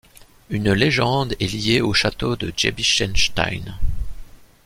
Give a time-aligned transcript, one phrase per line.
[0.49, 3.77] Une légende est liée au château de Giebichenstein.